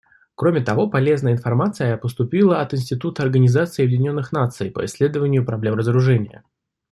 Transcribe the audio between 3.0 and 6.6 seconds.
Организации Объединенных Наций по исследованию проблем разоружения.